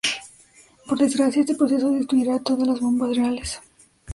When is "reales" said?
3.15-3.61